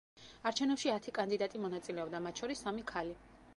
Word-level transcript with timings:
არჩვენებში 0.51 0.91
ათი 0.93 1.13
კანდიდატი 1.17 1.63
მონაწილეობდა, 1.67 2.25
მათ 2.29 2.43
შორის 2.43 2.67
სამი 2.69 2.89
ქალი. 2.93 3.15